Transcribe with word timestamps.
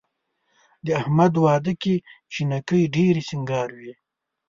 د 0.85 0.87
احمد 1.01 1.33
واده 1.43 1.73
کې 1.81 1.95
جینکۍ 2.33 2.83
ډېرې 2.95 3.21
سینګار 3.29 3.69
وې. 3.79 3.93